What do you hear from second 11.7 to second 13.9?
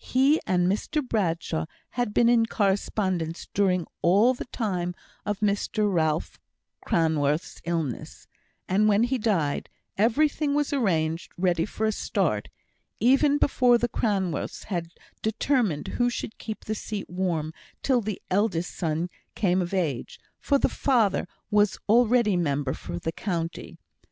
a start, even before the